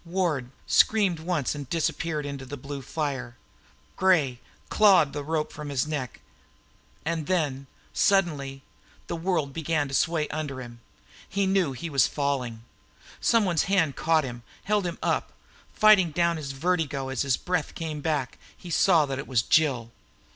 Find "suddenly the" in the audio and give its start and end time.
7.93-9.15